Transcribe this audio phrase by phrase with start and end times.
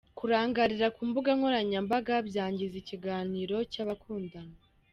[0.17, 4.57] Kurangarira ku mbuga nkoranyambaga byangiza ikiganiro cy’abakundana.